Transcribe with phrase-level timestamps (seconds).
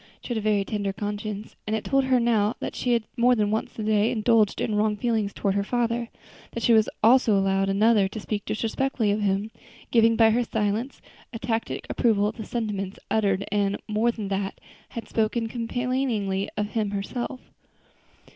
[0.23, 3.35] She had a very tender conscience, and it told her now that she had more
[3.35, 6.09] than once during the day indulged in wrong feelings toward her father;
[6.53, 9.51] that she had also allowed another to speak disrespectfully of him,
[9.91, 14.59] giving by her silence a tacit approval of the sentiments uttered, and, more than that,
[14.89, 17.39] had spoken complainingly of him herself.